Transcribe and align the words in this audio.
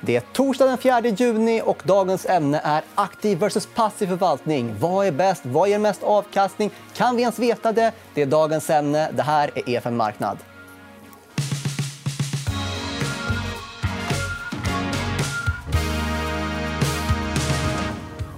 Det 0.00 0.16
är 0.16 0.20
torsdag 0.20 0.66
den 0.66 0.78
4 0.78 1.00
juni 1.00 1.62
och 1.64 1.82
dagens 1.84 2.26
ämne 2.26 2.60
är 2.64 2.82
aktiv 2.94 3.38
versus 3.38 3.68
passiv 3.74 4.06
förvaltning. 4.06 4.74
Vad 4.80 5.06
är 5.06 5.12
bäst? 5.12 5.46
Vad 5.46 5.68
ger 5.68 5.78
mest 5.78 6.02
avkastning? 6.02 6.70
Kan 6.94 7.16
vi 7.16 7.22
ens 7.22 7.38
veta 7.38 7.72
det? 7.72 7.92
Det 8.14 8.22
är 8.22 8.26
dagens 8.26 8.70
ämne. 8.70 9.10
Det 9.12 9.22
här 9.22 9.50
är 9.54 9.68
EFN 9.70 9.96
Marknad. 9.96 10.38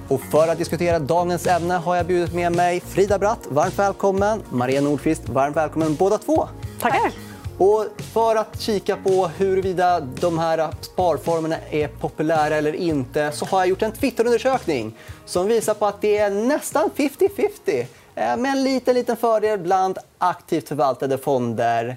Och 0.08 0.20
för 0.20 0.48
att 0.48 0.58
diskutera 0.58 0.98
dagens 0.98 1.46
ämne 1.46 1.74
har 1.74 1.96
jag 1.96 2.06
bjudit 2.06 2.34
med 2.34 2.52
mig 2.52 2.80
Frida 2.80 3.18
Bratt. 3.18 3.46
Varmt 3.48 3.78
välkommen. 3.78 4.42
Maria 4.50 4.80
Nordqvist. 4.80 5.28
Varmt 5.28 5.56
välkommen 5.56 5.94
båda 5.94 6.18
två. 6.18 6.48
Tackar. 6.80 7.29
Och 7.60 7.86
för 8.12 8.36
att 8.36 8.60
kika 8.60 8.96
på 8.96 9.26
huruvida 9.26 10.00
de 10.00 10.38
här 10.38 10.68
sparformerna 10.80 11.56
är 11.70 11.88
populära 11.88 12.56
eller 12.56 12.72
inte 12.72 13.32
så 13.32 13.44
har 13.44 13.58
jag 13.58 13.68
gjort 13.68 13.82
en 13.82 13.92
Twitterundersökning 13.92 14.92
som 15.24 15.46
visar 15.46 15.74
på 15.74 15.86
att 15.86 16.00
det 16.00 16.18
är 16.18 16.30
nästan 16.30 16.90
50-50 16.96 17.86
eh, 18.14 18.36
med 18.36 18.52
en 18.52 18.64
liten, 18.64 18.94
liten 18.94 19.16
fördel 19.16 19.58
bland 19.58 19.98
aktivt 20.18 20.68
förvaltade 20.68 21.18
fonder. 21.18 21.96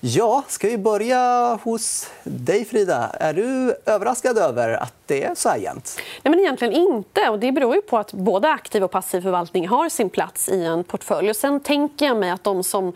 Ja, 0.00 0.44
ska 0.48 0.68
vi 0.68 0.78
börja 0.78 1.54
hos 1.62 2.10
dig, 2.24 2.64
Frida? 2.64 3.10
Är 3.20 3.32
du 3.32 3.76
överraskad 3.86 4.38
över 4.38 4.72
att 4.72 4.94
det 5.06 5.24
är 5.24 5.34
så 5.34 5.48
här 5.48 5.56
jämnt? 5.56 5.96
Nej, 6.22 6.30
men 6.30 6.40
egentligen 6.40 6.74
inte. 6.74 7.28
Och 7.28 7.38
det 7.38 7.52
beror 7.52 7.74
ju 7.74 7.82
på 7.82 7.98
att 7.98 8.12
både 8.12 8.48
aktiv 8.48 8.84
och 8.84 8.90
passiv 8.90 9.20
förvaltning 9.20 9.68
har 9.68 9.88
sin 9.88 10.10
plats 10.10 10.48
i 10.48 10.64
en 10.64 10.84
portfölj. 10.84 11.30
Och 11.30 11.36
sen 11.36 11.60
tänker 11.60 12.06
jag 12.06 12.16
mig 12.16 12.30
att 12.30 12.44
de 12.44 12.64
som 12.64 12.92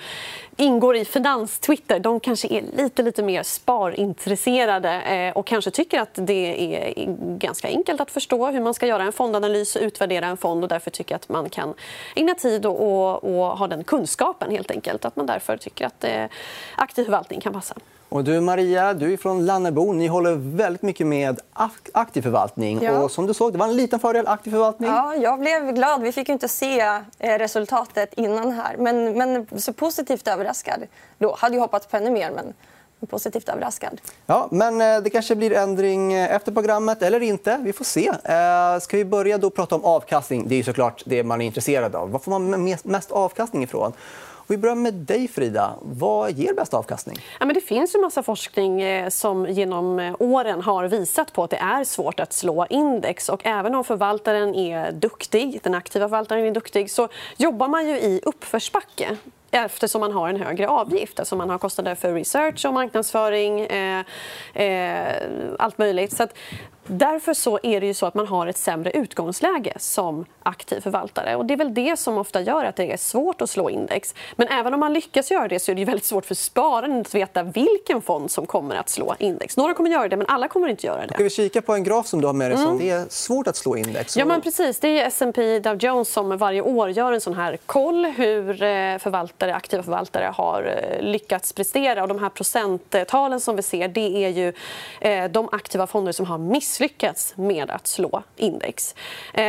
ingår 0.61 0.97
i 0.97 1.05
finanstwitter. 1.05 2.01
de 2.01 2.21
kanske 2.21 2.49
är 2.49 2.63
lite, 2.77 3.03
lite 3.03 3.23
mer 3.23 3.43
sparintresserade 3.43 5.03
eh, 5.03 5.37
och 5.37 5.47
kanske 5.47 5.71
tycker 5.71 6.01
att 6.01 6.11
det 6.15 6.77
är 6.77 7.07
ganska 7.39 7.69
enkelt 7.69 8.01
att 8.01 8.11
förstå 8.11 8.47
hur 8.47 8.61
man 8.61 8.75
ska 8.75 8.87
göra 8.87 9.03
en 9.03 9.13
fondanalys 9.13 9.77
och 9.77 9.83
utvärdera 9.83 10.27
en 10.27 10.37
fond 10.37 10.63
och 10.63 10.69
därför 10.69 10.91
tycker 10.91 11.17
att 11.17 11.29
man 11.29 11.51
kan 11.51 11.75
ägna 12.17 12.35
tid 12.35 12.67
och, 12.67 12.81
och, 12.83 13.25
och 13.25 13.59
ha 13.59 13.67
den 13.67 13.85
kunskapen. 13.85 14.51
helt 14.51 14.71
enkelt. 14.71 15.05
Att 15.05 15.17
man 15.17 15.27
därför 15.27 15.57
tycker 15.57 15.87
att 15.87 16.05
eh, 16.05 16.25
aktiv 16.77 17.05
förvaltning 17.05 17.41
kan 17.41 17.53
passa. 17.53 17.75
Och 18.11 18.25
du, 18.25 18.41
Maria, 18.41 18.95
du 18.95 19.13
är 19.13 19.17
från 19.17 19.47
Lannebo. 19.47 19.93
Ni 19.93 20.07
håller 20.07 20.35
väldigt 20.35 20.83
mycket 20.83 21.07
med 21.07 21.41
aktiv 21.93 22.23
förvaltning. 22.23 22.83
Ja. 22.83 22.99
Och 22.99 23.11
som 23.11 23.27
du 23.27 23.35
såg, 23.35 23.53
det 23.53 23.59
var 23.59 23.67
en 23.67 23.77
liten 23.77 24.01
fördel, 24.01 24.27
aktiv 24.27 24.51
förvaltning. 24.51 24.91
Ja, 24.91 25.15
jag 25.15 25.41
blev 25.41 25.73
glad. 25.73 26.03
Vi 26.03 26.13
fick 26.13 26.29
inte 26.29 26.49
se 26.49 26.81
eh, 27.19 27.39
resultatet 27.39 28.15
innan 28.15 28.53
här. 28.53 28.77
Men, 28.79 29.19
men 29.19 29.47
så 29.61 29.73
positivt 29.73 30.29
överraskad. 30.29 30.83
Då 31.19 31.37
hade 31.39 31.55
jag 31.55 31.63
hoppats 31.63 31.87
på 31.87 31.97
ännu 31.97 32.11
mer, 32.11 32.31
men 32.31 32.55
positivt 33.09 33.49
överraskad. 33.49 34.01
Ja, 34.27 34.49
men 34.51 34.81
eh, 34.81 35.01
det 35.03 35.11
kanske 35.11 35.35
blir 35.35 35.53
ändring 35.53 36.13
eh, 36.13 36.35
efter 36.35 36.53
programmet 36.53 37.03
eller 37.03 37.21
inte. 37.21 37.59
Vi 37.63 37.73
får 37.73 37.85
se. 37.85 38.13
Ska 38.81 38.97
vi 38.97 39.05
börja 39.05 39.39
då 39.39 39.51
prata 39.51 39.75
om 39.75 39.85
avkastning? 39.85 40.49
Det 40.49 40.55
är 40.55 40.63
såklart 40.63 41.03
det 41.07 41.25
man 41.25 41.41
är 41.41 41.47
intresserad 41.47 41.95
av. 41.95 42.11
Var 42.11 42.19
får 42.19 42.39
man 42.39 42.77
mest 42.85 43.11
avkastning 43.11 43.63
ifrån? 43.63 43.93
Vi 44.51 44.59
börjar 44.59 44.75
med 44.75 44.95
dig, 44.95 45.29
Frida. 45.29 45.75
Vad 45.83 46.33
ger 46.33 46.55
bäst 46.55 46.75
avkastning? 46.75 47.17
Ja, 47.41 47.47
men 47.47 47.55
det 47.55 47.61
finns 47.61 47.95
ju 47.95 48.01
massa 48.01 48.23
forskning 48.23 48.83
eh, 48.83 49.09
som 49.09 49.47
genom 49.47 49.99
eh, 49.99 50.15
åren 50.19 50.63
har 50.63 50.85
visat 50.85 51.33
på 51.33 51.45
att 51.45 51.51
det 51.51 51.57
är 51.57 51.85
svårt 51.85 52.21
att 52.21 52.33
slå 52.33 52.67
index. 52.71 53.29
Och 53.29 53.47
även 53.47 53.75
om 53.75 53.85
förvaltaren 53.85 54.55
är 54.55 54.93
duktig, 54.93 55.61
den 55.63 55.75
aktiva 55.75 56.09
förvaltaren 56.09 56.47
är 56.47 56.51
duktig 56.51 56.91
så 56.91 57.09
jobbar 57.37 57.69
man 57.69 57.89
ju 57.89 57.95
i 57.95 58.21
uppförsbacke 58.25 59.17
eftersom 59.51 60.01
man 60.01 60.13
har 60.13 60.29
en 60.29 60.37
högre 60.37 60.69
avgift. 60.69 61.19
Alltså 61.19 61.37
man 61.37 61.51
har 61.51 61.59
kostnader 61.59 61.95
för 61.95 62.15
research 62.15 62.67
och 62.67 62.75
marknadsföring, 62.75 63.61
eh, 63.61 64.05
eh, 64.55 65.17
allt 65.59 65.79
möjligt. 65.79 66.13
Så 66.17 66.27
Därför 66.93 67.35
så 67.35 67.59
är 67.63 67.81
det 67.81 67.87
ju 67.87 67.95
så 67.95 68.07
att 68.07 68.15
man 68.15 68.27
har 68.27 68.47
ett 68.47 68.59
sämre 68.59 68.91
utgångsläge 68.91 69.73
som 69.77 70.25
aktiv 70.43 70.81
förvaltare. 70.81 71.37
Och 71.37 71.47
det 71.47 71.55
är 71.55 71.59
väl 71.59 71.75
det 71.75 71.99
som 71.99 72.19
ofta 72.19 72.41
gör 72.41 72.65
att 72.65 72.77
det 72.77 72.93
är 72.93 72.97
svårt 72.97 73.41
att 73.41 73.51
slå 73.51 73.71
index. 73.71 74.15
Men 74.37 74.49
även 74.49 74.75
om 74.75 74.81
man 74.81 74.93
lyckas 74.93 75.31
göra 75.31 75.49
det 75.49 75.59
så 75.59 75.73
är 75.73 75.77
det 75.77 75.85
väldigt 75.85 76.05
svårt 76.05 76.27
för 76.27 76.35
spararen 76.35 77.01
att 77.01 77.15
veta 77.15 77.43
vilken 77.43 78.03
fond 78.03 78.31
som 78.31 78.47
kommer 78.47 78.77
att 78.77 78.89
slå 78.89 79.15
index. 79.19 79.57
Några 79.57 79.75
kommer 79.75 79.91
göra 79.91 80.09
det, 80.09 80.17
men 80.17 80.27
alla 80.27 80.49
kommer 80.49 80.69
inte 80.69 80.87
göra 80.87 81.07
det. 81.07 81.15
Ska 81.15 81.25
vi 81.25 81.31
kika 81.31 81.63
på 81.63 81.75
en 81.75 81.85
graf 81.85 82.07
som 82.07 82.21
du 82.21 82.27
har 82.27 82.35
med 82.35 82.51
dig? 82.51 82.63
Mm. 82.63 82.79
Det 82.79 82.91
är 82.91 83.07
svårt 83.09 83.47
att 83.47 83.57
slå 83.57 83.77
index. 83.77 84.17
Ja, 84.17 84.25
men 84.25 84.41
precis. 84.41 84.81
Det 84.81 85.01
är 85.01 85.07
S&P 85.07 85.59
Dow 85.59 85.77
Jones 85.77 86.13
som 86.13 86.37
varje 86.37 86.63
år 86.63 86.91
gör 86.91 87.13
en 87.13 87.21
sån 87.21 87.35
här 87.35 87.59
koll 87.67 88.05
hur 88.07 88.51
eh, 88.51 88.99
förvaltare, 88.99 89.55
aktiva 89.55 89.83
förvaltare 89.83 90.33
har 90.35 90.63
eh, 90.63 91.03
lyckats 91.03 91.53
prestera. 91.53 92.03
Och 92.03 92.09
de 92.09 92.19
här 92.19 92.29
procenttalen 92.29 93.41
som 93.41 93.57
vi 93.57 93.63
ser 93.63 93.89
det 93.89 94.25
är 94.25 94.29
ju 94.29 94.53
eh, 95.01 95.31
de 95.31 95.49
aktiva 95.53 95.87
fonder 95.87 96.13
som 96.13 96.27
har 96.27 96.39
misslyckats 96.39 96.80
misslyckats 96.81 97.35
med 97.37 97.71
att 97.71 97.87
slå 97.87 98.23
index. 98.37 98.95
Eh, 99.35 99.43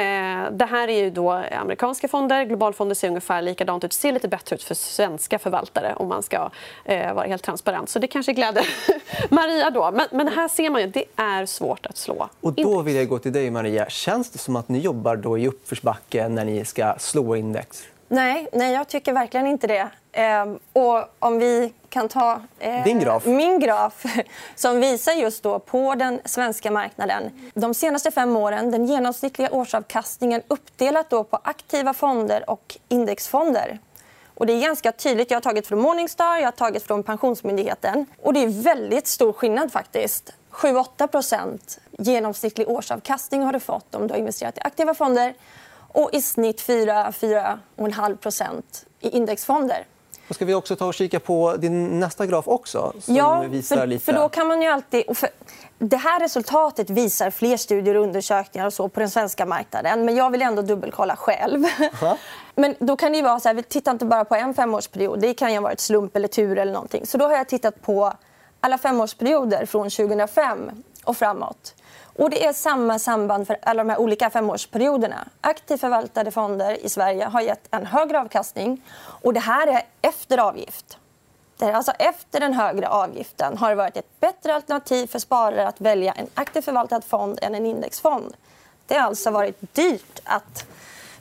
det 0.51 0.65
här 0.69 0.87
är 0.87 1.03
ju 1.03 1.09
då 1.09 1.31
amerikanska 1.31 2.07
fonder. 2.07 2.43
Globalfonder 2.45 2.95
ser 2.95 3.07
ungefär 3.07 3.41
likadant 3.41 3.83
ut. 3.83 3.93
Ser 3.93 4.11
lite 4.11 4.27
bättre 4.27 4.55
ut 4.55 4.63
för 4.63 4.75
svenska 4.75 5.39
förvaltare 5.39 5.93
om 5.95 6.07
man 6.07 6.23
ska 6.23 6.49
eh, 6.85 7.13
vara 7.13 7.27
helt 7.27 7.43
transparent. 7.43 7.89
Så 7.89 7.99
det 7.99 8.07
kanske 8.07 8.33
gläder 8.33 8.65
Maria. 9.29 9.69
då. 9.69 9.91
Men, 9.91 10.07
men 10.11 10.27
här 10.27 10.47
ser 10.47 10.69
man 10.69 10.81
ju 10.81 10.87
att 10.87 10.93
det 10.93 11.05
är 11.15 11.45
svårt 11.45 11.85
att 11.85 11.97
slå 11.97 12.29
Och 12.41 12.53
Då 12.53 12.81
vill 12.81 12.95
jag 12.95 13.07
gå 13.07 13.19
till 13.19 13.33
dig, 13.33 13.51
Maria. 13.51 13.89
Känns 13.89 14.31
det 14.31 14.39
som 14.39 14.55
att 14.55 14.69
ni 14.69 14.79
jobbar 14.79 15.15
då 15.15 15.37
i 15.37 15.47
uppförsbacke 15.47 16.27
när 16.29 16.45
ni 16.45 16.65
ska 16.65 16.95
slå 16.97 17.35
index? 17.35 17.83
Nej, 18.07 18.47
nej 18.53 18.73
jag 18.73 18.87
tycker 18.87 19.13
verkligen 19.13 19.47
inte 19.47 19.67
det. 19.67 19.87
Eh, 20.11 20.45
och 20.73 21.15
om 21.19 21.39
vi 21.39 21.73
kan 21.91 22.09
ta 22.09 22.41
eh, 22.59 22.83
Din 22.83 22.99
graf. 22.99 23.25
min 23.25 23.59
graf 23.59 24.03
som 24.55 24.79
visar 24.79 25.11
just 25.11 25.43
då 25.43 25.59
på 25.59 25.95
den 25.95 26.19
svenska 26.25 26.71
marknaden. 26.71 27.51
De 27.53 27.73
senaste 27.73 28.11
fem 28.11 28.35
åren, 28.35 28.71
den 28.71 28.85
genomsnittliga 28.85 29.51
årsavkastningen 29.51 30.41
uppdelat 30.47 31.09
då 31.09 31.23
på 31.23 31.39
aktiva 31.43 31.93
fonder 31.93 32.49
och 32.49 32.77
indexfonder. 32.89 33.79
Och 34.33 34.45
det 34.45 34.53
är 34.53 34.61
ganska 34.61 34.91
tydligt. 34.91 35.31
Jag 35.31 35.35
har 35.35 35.41
tagit 35.41 35.67
från 35.67 35.79
Morningstar, 35.79 36.37
jag 36.37 36.45
har 36.47 36.51
tagit 36.51 36.83
från 36.83 37.03
Pensionsmyndigheten. 37.03 38.05
Och 38.21 38.33
det 38.33 38.43
är 38.43 38.63
väldigt 38.63 39.07
stor 39.07 39.33
skillnad 39.33 39.71
faktiskt. 39.71 40.33
7-8 40.51 41.59
genomsnittlig 41.91 42.69
årsavkastning 42.69 43.43
har 43.43 43.53
du 43.53 43.59
fått 43.59 43.95
om 43.95 44.07
du 44.07 44.13
har 44.13 44.19
investerat 44.19 44.57
i 44.57 44.61
aktiva 44.61 44.93
fonder 44.93 45.33
och 45.93 46.09
i 46.13 46.21
snitt 46.21 46.61
4-4,5% 46.67 48.61
i 48.99 49.09
indexfonder. 49.09 49.85
Och 50.31 50.35
ska 50.35 50.45
vi 50.45 50.53
också 50.53 50.75
ta 50.75 50.85
och 50.85 50.93
kika 50.93 51.19
på 51.19 51.55
din 51.57 51.99
nästa 51.99 52.25
graf 52.25 52.47
också? 52.47 52.93
Som 52.99 53.15
ja, 53.15 53.41
visar 53.41 53.75
för, 53.75 53.87
lite... 53.87 54.05
för 54.05 54.13
då 54.13 54.29
kan 54.29 54.47
man 54.47 54.61
ju 54.61 54.67
alltid... 54.67 55.03
Det 55.77 55.97
här 55.97 56.19
resultatet 56.19 56.89
visar 56.89 57.31
fler 57.31 57.57
studier 57.57 57.97
och 57.97 58.03
undersökningar 58.03 58.67
och 58.67 58.73
så 58.73 58.89
på 58.89 58.99
den 58.99 59.09
svenska 59.09 59.45
marknaden. 59.45 60.05
Men 60.05 60.15
jag 60.15 60.29
vill 60.31 60.41
ändå 60.41 60.61
dubbelkolla 60.61 61.15
själv. 61.15 61.63
Men 62.55 62.75
då 62.79 62.97
kan 62.97 63.11
det 63.11 63.21
vara 63.21 63.39
så 63.39 63.49
här, 63.49 63.53
vi 63.53 63.63
tittar 63.63 63.91
inte 63.91 64.05
bara 64.05 64.25
på 64.25 64.35
en 64.35 64.53
femårsperiod. 64.53 65.19
Det 65.19 65.33
kan 65.33 65.51
ju 65.51 65.57
ha 65.57 65.61
varit 65.61 65.79
slump 65.79 66.15
eller 66.15 66.27
tur 66.27 66.57
eller 66.57 66.73
någonting. 66.73 67.05
Så 67.05 67.17
då 67.17 67.25
har 67.25 67.33
jag 67.33 67.47
tittat 67.47 67.81
på 67.81 68.13
alla 68.59 68.77
femårsperioder 68.77 69.65
från 69.65 69.89
2005 69.89 70.71
och 71.03 71.17
framåt. 71.17 71.75
Och 72.17 72.29
det 72.29 72.45
är 72.45 72.53
samma 72.53 72.99
samband 72.99 73.47
för 73.47 73.57
alla 73.63 73.83
de 73.83 73.89
här 73.89 73.99
olika 73.99 74.29
femårsperioderna. 74.29 75.27
Aktivt 75.41 75.79
förvaltade 75.79 76.31
fonder 76.31 76.85
i 76.85 76.89
Sverige 76.89 77.25
har 77.25 77.41
gett 77.41 77.67
en 77.71 77.85
högre 77.85 78.19
avkastning. 78.19 78.81
Och 78.97 79.33
det 79.33 79.39
här 79.39 79.67
är 79.67 79.81
efter 80.01 80.37
avgift. 80.37 80.97
Det 81.57 81.65
är 81.65 81.73
alltså 81.73 81.91
efter 81.91 82.39
den 82.39 82.53
högre 82.53 82.87
avgiften 82.87 83.57
har 83.57 83.69
det 83.69 83.75
varit 83.75 83.97
ett 83.97 84.19
bättre 84.19 84.55
alternativ 84.55 85.07
för 85.07 85.19
sparare 85.19 85.67
att 85.67 85.81
välja 85.81 86.11
en 86.11 86.27
aktivt 86.33 86.65
förvaltad 86.65 87.01
fond 87.01 87.39
än 87.41 87.55
en 87.55 87.65
indexfond. 87.65 88.33
Det 88.87 88.97
har 88.97 89.07
alltså 89.07 89.31
varit 89.31 89.75
dyrt 89.75 90.19
att 90.23 90.65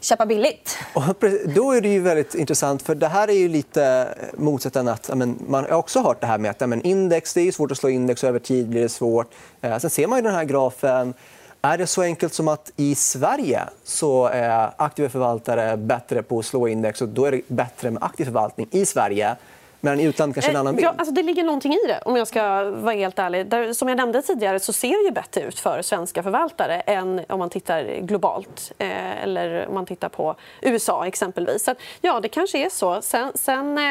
köpa 0.00 0.26
billigt. 0.26 0.78
Och 0.94 1.02
då 1.54 1.72
är 1.72 1.80
det 1.80 1.88
ju 1.88 2.00
väldigt 2.00 2.34
intressant. 2.34 2.82
för 2.82 2.94
Det 2.94 3.08
här 3.08 3.28
är 3.28 3.32
ju 3.32 3.48
lite 3.48 4.08
motsättande. 4.36 4.92
Att, 4.92 5.10
men, 5.16 5.38
man 5.48 5.64
har 5.64 5.72
också 5.72 6.00
hört 6.00 6.20
det 6.20 6.26
här 6.26 6.38
med 6.38 6.50
att 6.50 6.68
men, 6.68 6.82
index, 6.82 7.34
det 7.34 7.40
är 7.40 7.52
svårt 7.52 7.70
att 7.70 7.78
slå 7.78 7.88
index 7.88 8.22
och 8.22 8.28
över 8.28 8.38
tid 8.38 8.68
blir 8.68 8.82
det 8.82 8.88
svårt. 8.88 9.30
Eh, 9.60 9.78
sen 9.78 9.90
ser 9.90 10.06
man 10.06 10.18
ju 10.18 10.22
den 10.22 10.34
här 10.34 10.44
grafen. 10.44 11.14
Är 11.62 11.78
det 11.78 11.86
så 11.86 12.02
enkelt 12.02 12.34
som 12.34 12.48
att 12.48 12.72
i 12.76 12.94
Sverige 12.94 13.60
så 13.84 14.26
är 14.26 14.70
aktiva 14.76 15.08
förvaltare 15.08 15.76
bättre 15.76 16.22
på 16.22 16.38
att 16.38 16.46
slå 16.46 16.68
index 16.68 17.02
och 17.02 17.08
då 17.08 17.24
är 17.24 17.32
det 17.32 17.48
bättre 17.48 17.90
med 17.90 18.02
aktiv 18.02 18.24
förvaltning 18.24 18.68
i 18.70 18.86
Sverige 18.86 19.36
men 19.80 20.00
i 20.00 20.04
utlandet 20.04 20.34
kanske 20.34 20.50
en 20.50 20.56
eh, 20.56 20.60
annan 20.60 20.76
bild? 20.76 20.86
Ja, 20.86 20.94
alltså 20.98 21.14
det 21.14 21.22
ligger 21.22 21.44
någonting 21.44 21.72
i 21.72 21.86
det, 21.86 22.00
om 22.04 22.16
jag 22.16 22.28
ska 22.28 22.70
vara 22.70 22.94
helt 22.94 23.18
ärlig. 23.18 23.46
Där, 23.46 23.72
som 23.72 23.88
jag 23.88 23.96
nämnde 23.96 24.22
tidigare 24.22 24.60
så 24.60 24.72
ser 24.72 25.02
det 25.02 25.04
ju 25.04 25.10
bättre 25.10 25.40
ut 25.40 25.58
för 25.58 25.82
svenska 25.82 26.22
förvaltare 26.22 26.80
än 26.80 27.20
om 27.28 27.38
man 27.38 27.50
tittar 27.50 28.00
globalt 28.00 28.72
eh, 28.78 29.22
eller 29.22 29.68
om 29.68 29.74
man 29.74 29.86
tittar 29.86 30.08
på 30.08 30.34
USA 30.60 31.06
exempelvis. 31.06 31.64
Så, 31.64 31.74
ja, 32.00 32.20
det 32.20 32.28
kanske 32.28 32.58
är 32.58 32.68
så. 32.68 33.02
Sen, 33.02 33.32
sen 33.34 33.78
eh, 33.78 33.84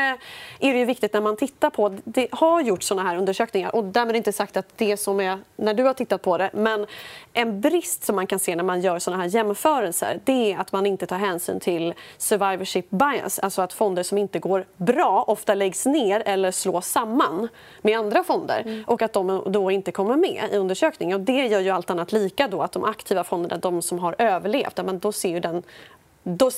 är 0.60 0.74
det 0.74 0.80
ju 0.80 0.86
viktigt 0.86 1.14
när 1.14 1.22
man 1.22 1.38
tittar 1.38 1.70
på... 1.70 1.98
Det 2.04 2.28
har 2.32 2.62
gjorts 2.62 2.88
såna 2.88 3.04
här 3.04 3.18
undersökningar 3.18 3.76
och 3.76 3.84
därmed 3.84 4.16
inte 4.16 4.34
sagt 4.34 4.58
att 4.58 4.68
det 4.78 4.98
som 4.98 5.20
är 5.20 5.40
när 5.56 5.74
du 5.74 5.84
har 5.84 5.94
tittat 5.94 6.22
på 6.22 6.38
det. 6.38 6.50
Men 6.54 6.86
en 7.34 7.62
brist 7.62 8.04
som 8.04 8.16
man 8.16 8.28
kan 8.28 8.40
se 8.40 8.56
när 8.56 8.64
man 8.64 8.82
gör 8.82 9.00
såna 9.00 9.18
här 9.18 9.26
jämförelser 9.26 10.20
det 10.24 10.54
är 10.54 10.58
att 10.58 10.72
man 10.72 10.86
inte 10.86 11.06
tar 11.06 11.18
hänsyn 11.18 11.60
till 11.60 11.94
survivorship 12.18 12.90
bias. 12.90 13.40
Alltså 13.40 13.62
att 13.62 13.74
fonder 13.74 14.04
som 14.04 14.18
inte 14.18 14.40
går 14.40 14.66
bra 14.78 15.24
ofta 15.28 15.54
läggs 15.54 15.79
läggs 15.86 15.86
ner 15.86 16.24
eller 16.26 16.52
slås 16.52 16.88
samman 16.88 17.48
med 17.82 18.00
andra 18.00 18.24
fonder 18.24 18.62
mm. 18.66 18.84
och 18.88 19.02
att 19.02 19.14
de 19.14 19.44
då 19.48 19.72
inte 19.72 19.92
kommer 19.92 20.16
med 20.16 20.50
i 20.52 20.58
undersökningen. 20.58 21.20
Och 21.20 21.26
det 21.26 21.48
gör 21.48 21.60
ju 21.60 21.70
allt 21.70 21.90
annat 21.90 22.12
lika 22.12 22.48
då 22.48 22.62
att 22.62 22.72
de 22.72 22.84
aktiva 22.84 23.24
fonderna, 23.24 23.58
de 23.58 23.82
som 23.82 24.00
har 24.00 24.16
överlevt, 24.18 24.78
men 24.86 25.00
då 25.00 25.12
ser 25.12 25.30
ju 25.30 25.40
den 25.40 25.64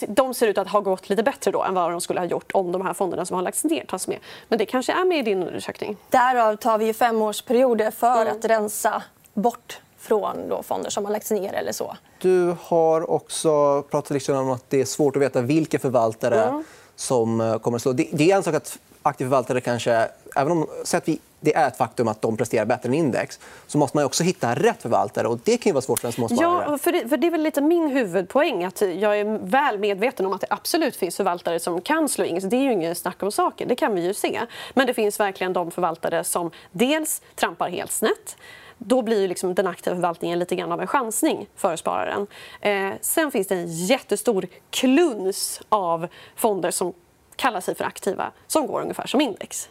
de 0.08 0.34
ser 0.34 0.48
ut 0.48 0.58
att 0.58 0.68
ha 0.68 0.80
gått 0.80 1.10
lite 1.10 1.24
bättre 1.24 1.52
då 1.52 1.64
än 1.64 1.74
vad 1.74 1.92
de 1.92 2.02
skulle 2.02 2.20
ha 2.20 2.28
gjort 2.28 2.52
om 2.54 2.72
de 2.72 2.82
här 2.82 2.94
fonderna 2.94 3.26
som 3.26 3.36
har 3.36 3.44
lagts 3.44 3.64
ner 3.64 3.86
tas 3.86 4.08
med. 4.08 4.18
Men 4.48 4.60
det 4.60 4.66
kanske 4.66 4.94
är 4.94 5.06
med 5.06 5.20
i 5.20 5.22
din 5.22 5.44
undersökning? 5.44 5.98
Därav 6.10 6.56
tar 6.56 6.78
vi 6.78 6.86
ju 6.86 6.94
femårsperioder 6.94 7.92
för 7.92 8.22
mm. 8.22 8.38
att 8.38 8.46
rensa 8.46 9.04
bort 9.34 9.82
från 9.98 10.50
då 10.50 10.64
fonder 10.64 10.90
som 10.90 11.06
har 11.06 11.12
lagts 11.12 11.32
ner 11.32 11.54
eller 11.54 11.72
så. 11.72 11.96
Du 12.22 12.56
har 12.62 13.12
också 13.12 13.82
pratat 13.82 14.10
liksom 14.10 14.38
om 14.38 14.52
att 14.52 14.70
det 14.70 14.82
är 14.82 14.86
svårt 14.86 15.16
att 15.16 15.22
veta 15.22 15.42
vilka 15.42 15.80
förvaltare 15.80 16.44
mm. 16.44 16.64
som 16.96 17.42
eh, 17.42 17.58
kommer 17.58 17.76
att 17.76 17.82
slå. 17.82 17.94
Det 17.94 18.32
är 18.32 18.36
en 18.36 18.44
sak 18.44 18.56
att 18.56 18.80
aktiva 19.04 19.30
förvaltare 19.30 19.62
kanske, 19.62 20.08
även 20.36 20.52
om 20.52 20.68
att 20.94 21.08
vi, 21.08 21.20
det 21.40 21.56
är 21.56 21.68
ett 21.68 21.78
faktum 21.78 22.08
att 22.08 22.22
de 22.22 22.38
presterar 22.38 22.66
bättre 22.66 22.90
än 22.90 22.94
index, 22.94 23.40
så 23.68 23.78
måste 23.78 23.98
man 23.98 24.06
också 24.06 24.24
hitta 24.24 24.56
rätt 24.56 24.82
förvaltare. 24.82 25.28
Och 25.28 25.40
det 25.44 25.58
kan 25.58 25.70
ju 25.70 25.74
vara 25.74 25.82
svårt 25.82 26.00
för 26.00 26.08
en 26.08 26.12
småsparare. 26.12 26.66
Ja, 26.70 26.78
för 26.78 26.92
det, 26.92 27.10
för 27.10 27.18
det 27.18 27.28
är 27.28 27.32
väl 27.32 27.44
lite 27.44 27.62
min 27.62 27.88
huvudpoäng. 27.88 28.64
att 28.64 28.82
Jag 28.82 29.20
är 29.20 29.40
väl 29.48 29.80
medveten 29.80 30.26
om 30.26 30.34
att 30.34 30.42
det 30.42 30.48
absolut 30.50 30.96
finns 30.96 31.18
förvaltare 31.18 31.60
som 31.60 31.82
kan 31.82 32.10
slå 32.10 32.26
in. 32.26 32.50
Det 32.50 32.56
är 32.56 32.62
ju 32.62 32.72
inget 32.72 32.98
snack 32.98 33.24
om 33.24 33.32
saken, 33.32 33.68
det 33.68 33.76
kan 33.76 33.96
vi 33.96 34.06
ju 34.06 34.14
se. 34.14 34.42
Men 34.74 34.88
det 34.88 34.94
finns 34.94 35.20
verkligen 35.20 35.54
de 35.54 35.72
förvaltare 35.72 36.24
som 36.24 36.52
dels 36.72 37.22
trampar 37.36 37.70
helt 37.70 37.92
snett 37.92 38.36
då 38.84 39.02
blir 39.02 39.28
liksom 39.28 39.56
den 39.56 39.68
aktiva 39.68 39.96
förvaltningen 39.96 40.40
lite 40.40 40.56
grann 40.56 40.72
av 40.72 40.82
en 40.82 40.88
chansning 40.88 41.48
för 41.56 41.76
spararen. 41.76 42.28
Eh, 42.62 42.90
sen 43.02 43.32
finns 43.32 43.48
det 43.48 43.56
en 43.56 43.68
jättestor 43.68 44.48
kluns 44.70 45.62
av 45.70 46.08
fonder 46.36 46.72
som 46.72 46.94
kallar 47.42 47.62
sig 47.62 47.76
för 47.76 47.84
aktiva 47.84 48.32
som 48.48 48.68
går 48.68 48.82
ungefär 48.82 49.08
som 49.08 49.22
index. 49.22 49.70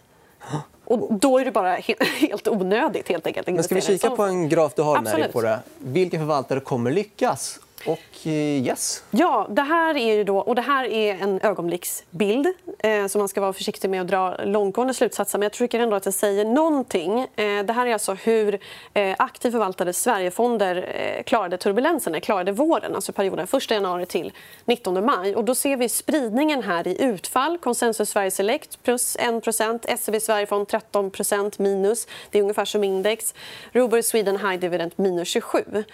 Och 0.85 1.15
då 1.15 1.39
är 1.39 1.45
det 1.45 1.51
bara 1.51 1.75
helt 2.21 2.49
onödigt. 2.49 3.09
Helt 3.09 3.27
enkelt, 3.27 3.47
Men 3.47 3.65
ska 3.65 3.75
vi 3.75 3.81
kika 3.81 4.11
på 4.11 4.23
en 4.23 4.49
graf 4.49 4.73
du 4.77 4.83
har 4.83 5.01
med 5.01 5.17
dig 5.17 5.33
på 5.33 5.41
det? 5.43 5.61
Vilka 5.79 6.19
förvaltare 6.19 6.61
kommer 6.61 6.91
lyckas? 6.91 7.61
Och 7.87 8.27
eh, 8.27 8.67
yes. 8.67 9.05
Ja, 9.11 9.47
det 9.51 9.63
här 9.63 9.97
är 9.97 10.15
ju 10.15 10.25
då, 10.25 10.39
och 10.39 10.55
det 10.55 10.63
här 10.63 10.85
är 10.85 11.15
en 11.15 11.41
ögonblicksbild 11.43 12.47
eh, 12.79 13.07
så 13.07 13.19
man 13.19 13.29
ska 13.29 13.41
vara 13.41 13.53
försiktig 13.53 13.91
med 13.91 14.01
att 14.01 14.09
dra 14.09 14.37
långtgående 14.45 14.95
slutsatser. 14.95 15.39
Men 15.39 15.43
jag 15.47 15.53
tycker 15.53 15.81
ändå 15.81 15.97
att 15.97 16.03
det 16.03 16.13
säger 16.13 16.45
någonting. 16.45 17.21
Eh, 17.21 17.65
det 17.65 17.73
här 17.73 17.87
är 17.87 17.93
alltså 17.93 18.15
hur 18.15 18.59
eh, 18.95 19.17
aktivt 19.19 19.53
förvaltade 19.53 19.93
Sverigefonder 19.93 20.77
eh, 20.95 21.23
klarade 21.23 21.57
turbulensen, 21.57 22.21
klarade 22.21 22.53
våren, 22.53 22.95
alltså 22.95 23.13
perioden 23.13 23.47
1 23.53 23.71
januari 23.71 24.07
till 24.07 24.33
19 24.65 25.05
maj. 25.05 25.37
Och 25.37 25.45
då 25.45 25.55
ser 25.55 25.77
vi 25.77 25.89
spridningen 25.89 26.63
här 26.63 26.89
i 26.89 27.03
utfall. 27.03 27.59
Consensus 27.59 28.11
Sverige 28.11 28.31
Select 28.31 28.83
plus 28.83 29.17
1 29.17 30.01
SEB 30.01 30.23
Sverigefond 30.23 30.67
13% 30.67 31.55
minus. 31.63 32.07
Det 32.31 32.39
är 32.39 32.43
ungefär 32.43 32.65
som 32.65 32.85
index. 32.85 33.35
Robur 33.73 34.03
Sweden 34.03 34.37
High 34.37 34.61
Dividend 34.61 34.93
minus 34.97 35.29
27. 35.29 35.85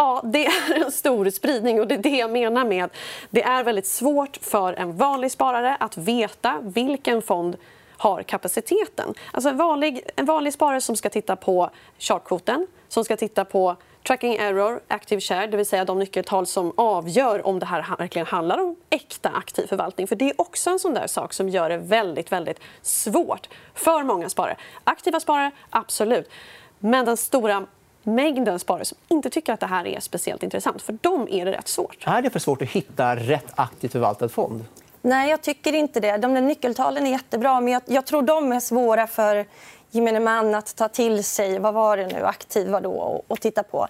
Ja, 0.00 0.20
det 0.24 0.46
är 0.46 0.84
en 0.84 0.92
stor 0.92 1.30
spridning 1.30 1.80
och 1.80 1.86
det 1.86 1.94
är 1.94 1.98
det 1.98 2.16
jag 2.16 2.30
menar 2.30 2.64
med 2.64 2.90
det 3.30 3.42
är 3.42 3.64
väldigt 3.64 3.86
svårt 3.86 4.38
för 4.42 4.72
en 4.72 4.96
vanlig 4.96 5.30
sparare 5.30 5.76
att 5.80 5.96
veta 5.96 6.58
vilken 6.62 7.22
fond 7.22 7.56
har 7.96 8.22
kapaciteten. 8.22 9.14
Alltså 9.32 9.50
en 9.50 9.56
vanlig, 9.56 10.02
en 10.16 10.26
vanlig 10.26 10.52
sparare 10.52 10.80
som 10.80 10.96
ska 10.96 11.10
titta 11.10 11.36
på 11.36 11.70
chartkvoten, 11.98 12.66
som 12.88 13.04
ska 13.04 13.16
titta 13.16 13.44
på 13.44 13.76
tracking 14.06 14.36
error, 14.36 14.80
active 14.88 15.20
share, 15.20 15.46
det 15.46 15.56
vill 15.56 15.66
säga 15.66 15.84
de 15.84 15.98
nyckeltal 15.98 16.46
som 16.46 16.72
avgör 16.76 17.46
om 17.46 17.58
det 17.58 17.66
här 17.66 17.96
verkligen 17.98 18.26
handlar 18.26 18.58
om 18.58 18.76
äkta 18.90 19.28
aktiv 19.28 19.66
förvaltning. 19.66 20.06
För 20.06 20.16
Det 20.16 20.30
är 20.30 20.40
också 20.40 20.70
en 20.70 20.78
sån 20.78 20.94
där 20.94 21.06
sak 21.06 21.32
som 21.32 21.48
gör 21.48 21.70
det 21.70 21.78
väldigt, 21.78 22.32
väldigt 22.32 22.60
svårt 22.82 23.48
för 23.74 24.02
många 24.02 24.28
sparare. 24.28 24.56
Aktiva 24.84 25.20
sparare, 25.20 25.50
absolut. 25.70 26.30
Men 26.78 27.04
den 27.04 27.16
stora 27.16 27.66
mängden 28.02 28.58
sparare 28.58 28.84
som 28.84 28.98
inte 29.08 29.30
tycker 29.30 29.52
att 29.52 29.60
det 29.60 29.66
här 29.66 29.86
är 29.86 30.00
speciellt 30.00 30.42
intressant. 30.42 30.82
För 30.82 30.92
dem 31.00 31.28
är 31.30 31.44
det 31.44 31.52
rätt 31.52 31.68
svårt. 31.68 32.04
Är 32.06 32.22
det 32.22 32.30
för 32.30 32.38
svårt 32.38 32.62
att 32.62 32.68
hitta 32.68 33.16
rätt 33.16 33.52
aktivt 33.54 33.92
förvaltad 33.92 34.28
fond? 34.28 34.64
Nej, 35.02 35.30
jag 35.30 35.42
tycker 35.42 35.74
inte 35.74 36.00
det. 36.00 36.16
De 36.16 36.34
där 36.34 36.40
nyckeltalen 36.40 37.06
är 37.06 37.10
jättebra, 37.10 37.60
men 37.60 37.72
jag, 37.72 37.82
jag 37.86 38.06
tror 38.06 38.22
de 38.22 38.52
är 38.52 38.60
svåra 38.60 39.06
för 39.06 39.46
gemene 39.90 40.20
man 40.20 40.54
att 40.54 40.76
ta 40.76 40.88
till 40.88 41.24
sig. 41.24 41.58
Vad 41.58 41.74
var 41.74 41.96
det 41.96 42.06
nu? 42.06 42.24
Aktiv 42.24 42.70
då? 42.82 42.92
Och, 42.92 43.24
och 43.28 43.40
titta 43.40 43.62
på. 43.62 43.88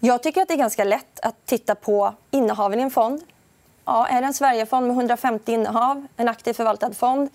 Jag 0.00 0.22
tycker 0.22 0.42
att 0.42 0.48
det 0.48 0.54
är 0.54 0.58
ganska 0.58 0.84
lätt 0.84 1.20
att 1.20 1.46
titta 1.46 1.74
på 1.74 2.14
innehaven 2.30 2.80
i 2.80 2.82
en 2.82 2.90
fond. 2.90 3.22
Ja, 3.84 4.06
är 4.06 4.20
det 4.20 4.26
en 4.26 4.34
Sverigefond 4.34 4.86
med 4.86 4.96
150 4.96 5.52
innehav, 5.52 6.06
en 6.16 6.28
aktivt 6.28 6.56
förvaltad 6.56 6.92
fond? 6.92 7.30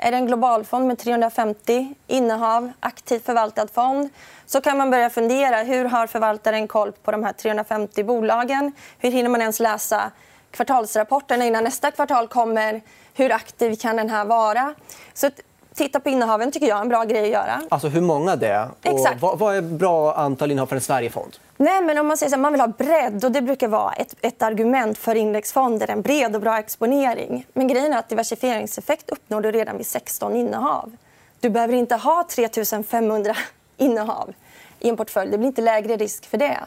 Är 0.00 0.10
det 0.10 0.16
en 0.16 0.26
globalfond 0.26 0.86
med 0.86 0.98
350 0.98 1.94
innehav, 2.06 2.72
aktivt 2.80 3.24
förvaltad 3.24 3.68
fond 3.68 4.10
så 4.46 4.60
kan 4.60 4.78
man 4.78 4.90
börja 4.90 5.10
fundera 5.10 5.56
hur 5.56 5.84
har 5.84 6.06
förvaltaren 6.06 6.68
koll 6.68 6.92
på 6.92 7.10
de 7.10 7.24
här 7.24 7.32
350 7.32 8.04
bolagen. 8.04 8.72
Hur 8.98 9.10
hinner 9.10 9.30
man 9.30 9.40
ens 9.40 9.60
läsa 9.60 10.10
kvartalsrapporterna 10.50 11.44
innan 11.44 11.64
nästa 11.64 11.90
kvartal 11.90 12.28
kommer? 12.28 12.82
Hur 13.14 13.32
aktiv 13.32 13.76
kan 13.76 13.96
den 13.96 14.10
här 14.10 14.24
vara? 14.24 14.74
Så 15.14 15.30
titta 15.78 16.00
på 16.00 16.08
innehaven 16.08 16.52
tycker 16.52 16.66
jag 16.66 16.78
är 16.78 16.82
en 16.82 16.88
bra 16.88 17.04
grej 17.04 17.22
att 17.22 17.28
göra. 17.28 17.62
Alltså 17.68 17.88
hur 17.88 18.00
många 18.00 18.36
det 18.36 18.48
är? 18.48 18.68
Exakt. 18.82 19.22
vad, 19.22 19.38
vad 19.38 19.56
är 19.56 19.62
bra 19.62 20.14
antal 20.14 20.50
innehav 20.50 20.66
för 20.66 20.76
en 20.76 20.82
Sverigefond? 20.82 21.36
Nej, 21.56 21.82
men 21.82 21.98
om 21.98 22.06
man 22.06 22.16
säger 22.16 22.30
så 22.30 22.36
här, 22.36 22.42
man 22.42 22.52
vill 22.52 22.60
ha 22.60 22.68
bredd 22.68 23.24
och 23.24 23.32
det 23.32 23.42
brukar 23.42 23.68
vara 23.68 23.92
ett, 23.92 24.14
ett 24.20 24.42
argument 24.42 24.98
för 24.98 25.14
indexfonder, 25.14 25.90
en 25.90 26.02
bred 26.02 26.34
och 26.34 26.40
bra 26.40 26.58
exponering. 26.58 27.46
Men 27.52 27.68
grejen 27.68 27.92
är 27.92 27.98
att 27.98 28.08
diversifieringseffekt 28.08 29.10
uppnår 29.10 29.40
du 29.40 29.52
redan 29.52 29.76
vid 29.76 29.86
16 29.86 30.36
innehav. 30.36 30.96
Du 31.40 31.50
behöver 31.50 31.74
inte 31.74 31.94
ha 31.94 32.26
3 32.30 32.48
500 32.82 33.36
innehav 33.76 34.32
i 34.80 34.88
en 34.88 34.96
portfölj. 34.96 35.30
Det 35.30 35.38
blir 35.38 35.48
inte 35.48 35.62
lägre 35.62 35.96
risk 35.96 36.26
för 36.26 36.38
det. 36.38 36.58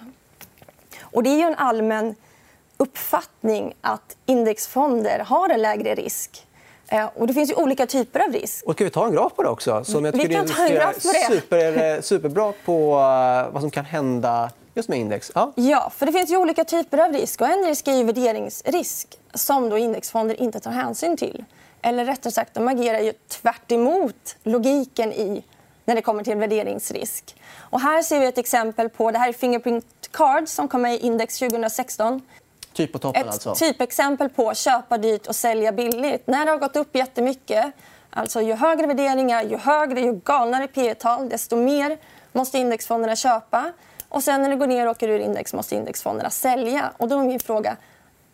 Och 1.01 1.23
det 1.23 1.29
är 1.29 1.37
ju 1.37 1.43
en 1.43 1.55
allmän 1.55 2.15
uppfattning 2.77 3.73
att 3.81 4.17
indexfonder 4.25 5.19
har 5.19 5.49
en 5.49 5.61
lägre 5.61 5.95
risk. 5.95 6.47
Eh, 6.91 7.09
och 7.15 7.27
det 7.27 7.33
finns 7.33 7.51
ju 7.51 7.55
olika 7.55 7.85
typer 7.85 8.19
av 8.19 8.33
risk. 8.33 8.65
Och 8.65 8.73
ska 8.73 8.83
vi 8.83 8.89
ta 8.89 9.05
en 9.05 9.13
graf 9.13 9.35
på 9.35 9.43
det 9.43 9.49
också? 9.49 9.83
Som 9.83 10.05
jag 10.05 10.11
vi 10.11 10.33
kan 10.33 10.47
ta 10.47 10.65
en 10.65 10.75
graf 10.75 11.03
på 11.03 11.11
det. 11.11 11.35
Super, 11.35 11.95
eh, 11.95 12.01
superbra 12.01 12.53
på 12.65 12.93
eh, 12.93 13.53
vad 13.53 13.61
som 13.61 13.71
kan 13.71 13.85
hända 13.85 14.51
just 14.73 14.89
med 14.89 14.99
index. 14.99 15.31
Ja. 15.35 15.51
ja, 15.55 15.91
för 15.97 16.05
det 16.05 16.11
finns 16.11 16.31
ju 16.31 16.37
olika 16.37 16.63
typer 16.63 16.97
av 16.97 17.13
risk. 17.13 17.41
Och 17.41 17.47
en 17.47 17.65
risk 17.65 17.87
är 17.87 17.93
ju 17.93 18.03
värderingsrisk 18.03 19.07
som 19.33 19.69
då 19.69 19.77
indexfonder 19.77 20.41
inte 20.41 20.59
tar 20.59 20.71
hänsyn 20.71 21.17
till. 21.17 21.45
Eller 21.81 22.05
rättare 22.05 22.33
sagt, 22.33 22.53
de 22.53 22.67
agerar 22.67 22.99
ju 22.99 23.13
tvärt 23.27 23.71
logiken 24.43 25.13
i 25.13 25.43
när 25.85 25.95
det 25.95 26.01
kommer 26.01 26.23
till 26.23 26.37
värderingsrisk. 26.37 27.35
Och 27.57 27.81
här 27.81 28.01
ser 28.01 28.19
vi 28.19 28.25
ett 28.25 28.37
exempel 28.37 28.89
på... 28.89 29.11
Det 29.11 29.17
här 29.17 29.29
är 29.29 29.33
Fingerprint 29.33 29.85
Cards 30.11 30.51
som 30.51 30.67
kom 30.67 30.81
med 30.81 30.93
i 30.93 30.97
Index 30.97 31.39
2016. 31.39 32.21
Typ 32.73 32.91
på 32.91 32.99
toppen, 32.99 33.21
ett 33.21 33.27
alltså? 33.27 33.55
typexempel 33.55 34.29
på 34.29 34.53
köpa 34.53 34.97
dyrt 34.97 35.27
och 35.27 35.35
sälja 35.35 35.71
billigt. 35.71 36.27
När 36.27 36.45
det 36.45 36.51
har 36.51 36.57
gått 36.57 36.75
upp 36.75 36.95
jättemycket, 36.95 37.65
alltså 38.09 38.41
ju 38.41 38.53
högre 38.53 38.87
värderingar, 38.87 39.43
ju 39.43 39.57
högre, 39.57 40.01
ju 40.01 40.13
galnare 40.13 40.67
P 40.67 40.93
tal 40.93 41.29
desto 41.29 41.55
mer 41.55 41.97
måste 42.31 42.57
indexfonderna 42.57 43.15
köpa. 43.15 43.71
Och 44.09 44.23
sen 44.23 44.41
när 44.41 44.49
det 44.49 44.55
går 44.55 44.67
ner 44.67 44.85
och 44.85 44.91
åker 44.91 45.09
ur 45.09 45.19
index 45.19 45.53
måste 45.53 45.75
indexfonderna 45.75 46.29
sälja. 46.29 46.91
Och 46.97 47.07
då 47.07 47.19
är 47.19 47.23
min 47.23 47.39
fråga, 47.39 47.77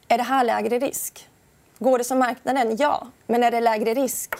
är 0.07 0.17
det 0.17 0.23
här 0.23 0.43
lägre 0.43 0.79
risk? 0.79 1.27
Går 1.79 1.97
det 1.97 2.03
som 2.03 2.19
marknaden? 2.19 2.75
Ja. 2.79 3.07
Men 3.25 3.43
är 3.43 3.51
det 3.51 3.61
lägre 3.61 3.93
risk? 3.93 4.35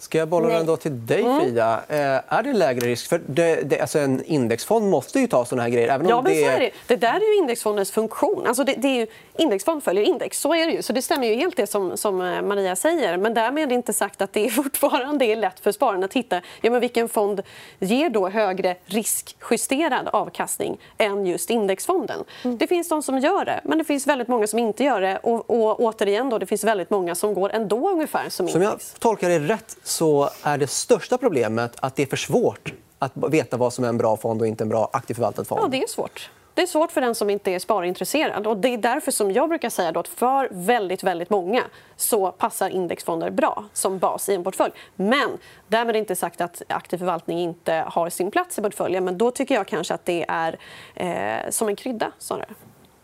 Ska 0.00 0.18
jag 0.18 0.28
bolla 0.28 0.48
den 0.48 0.66
då 0.66 0.76
till 0.76 1.06
dig, 1.06 1.20
mm. 1.20 1.40
Frida? 1.40 1.80
Mm. 1.88 2.22
är 2.28 2.42
det 2.42 2.52
lägre 2.52 2.86
risk? 2.86 3.08
För 3.08 3.20
det, 3.26 3.62
det, 3.62 3.80
alltså 3.80 3.98
en 3.98 4.24
indexfond 4.24 4.90
måste 4.90 5.20
ju 5.20 5.26
ta 5.26 5.44
såna 5.44 5.62
här 5.62 5.68
grejer. 5.68 5.88
Även 5.88 6.06
om 6.06 6.10
ja, 6.10 6.22
men 6.22 6.32
det... 6.32 6.44
så 6.44 6.50
är 6.50 6.60
det. 6.60 6.70
Det 6.86 6.96
där 6.96 7.14
är 7.14 7.34
ju 7.34 7.38
indexfondens 7.38 7.90
funktion. 7.90 8.46
Alltså 8.46 8.64
det, 8.64 8.74
det 8.78 8.88
är 8.88 8.96
ju, 8.96 9.06
indexfond 9.36 9.82
följer 9.82 10.04
index. 10.04 10.40
Så 10.40 10.54
är 10.54 10.66
det 10.66 10.72
ju. 10.72 10.82
Så 10.82 10.92
det 10.92 11.02
stämmer 11.02 11.26
ju 11.26 11.34
helt 11.34 11.56
det 11.56 11.66
som, 11.66 11.96
som 11.96 12.20
eh, 12.20 12.42
Maria 12.42 12.76
säger. 12.76 13.16
Men 13.16 13.34
därmed 13.34 13.62
är 13.62 13.66
det 13.66 13.74
inte 13.74 13.92
sagt 13.92 14.20
att 14.20 14.32
det 14.32 14.50
fortfarande 14.50 15.24
är 15.24 15.36
lätt 15.36 15.60
för 15.60 15.72
spararna 15.72 16.04
att 16.04 16.12
hitta 16.12 16.40
ja, 16.60 16.70
men 16.70 16.80
vilken 16.80 17.08
fond 17.08 17.42
ger 17.78 18.10
då 18.10 18.28
högre 18.28 18.76
riskjusterad 18.84 20.08
avkastning 20.08 20.78
än 20.98 21.26
just 21.26 21.50
indexfonden. 21.50 22.24
Mm. 22.44 22.58
Det 22.58 22.66
finns 22.66 22.88
de 22.88 23.02
som 23.02 23.18
gör 23.18 23.44
det, 23.44 23.60
men 23.64 23.78
det 23.78 23.84
finns 23.84 24.06
väldigt 24.06 24.28
många 24.28 24.46
som 24.46 24.58
inte 24.58 24.84
gör 24.84 25.00
det. 25.00 25.18
Och, 25.18 25.50
och 25.50 25.80
återigen, 25.80 26.30
då, 26.30 26.38
det 26.38 26.46
finns 26.46 26.64
väldigt 26.64 26.90
många 26.90 27.14
som 27.14 27.34
går 27.34 27.50
ändå 27.52 27.90
ungefär 27.90 28.28
som 28.28 28.48
index. 28.48 28.52
Som 28.52 28.62
jag 28.62 28.80
tolkar 28.98 29.28
det 29.28 29.38
rätt 29.38 29.76
så 29.90 30.30
är 30.42 30.58
det 30.58 30.66
största 30.66 31.18
problemet 31.18 31.72
att 31.80 31.96
det 31.96 32.02
är 32.02 32.06
för 32.06 32.16
svårt 32.16 32.72
att 32.98 33.12
veta 33.16 33.56
vad 33.56 33.72
som 33.72 33.84
är 33.84 33.88
en 33.88 33.98
bra 33.98 34.16
fond 34.16 34.40
och 34.40 34.46
inte 34.46 34.64
en 34.64 34.68
bra 34.68 34.90
aktiv 34.92 35.14
förvaltad 35.14 35.44
fond. 35.44 35.60
Ja, 35.64 35.68
det 35.68 35.82
är 35.82 35.86
svårt. 35.86 36.30
Det 36.54 36.62
är 36.62 36.66
svårt 36.66 36.92
för 36.92 37.00
den 37.00 37.14
som 37.14 37.30
inte 37.30 37.50
är 37.50 37.58
sparintresserad. 37.58 38.46
Och 38.46 38.56
det 38.56 38.68
är 38.68 38.78
därför 38.78 39.10
som 39.10 39.32
jag 39.32 39.48
brukar 39.48 39.70
säga 39.70 39.98
att 40.00 40.08
för 40.08 40.48
väldigt, 40.50 41.02
väldigt 41.02 41.30
många 41.30 41.62
så 41.96 42.32
passar 42.32 42.68
indexfonder 42.68 43.30
bra 43.30 43.64
som 43.72 43.98
bas 43.98 44.28
i 44.28 44.34
en 44.34 44.44
portfölj. 44.44 44.72
Men 44.96 45.38
därmed 45.68 45.96
inte 45.96 46.16
sagt 46.16 46.40
att 46.40 46.62
aktiv 46.68 46.98
förvaltning 46.98 47.38
inte 47.38 47.84
har 47.86 48.10
sin 48.10 48.30
plats 48.30 48.58
i 48.58 48.62
portföljen. 48.62 49.04
Men 49.04 49.18
då 49.18 49.30
tycker 49.30 49.54
jag 49.54 49.66
kanske 49.66 49.94
att 49.94 50.04
det 50.04 50.24
är 50.28 50.58
eh, 50.94 51.50
som 51.50 51.68
en 51.68 51.76
krydda. 51.76 52.12
Snarare. 52.18 52.48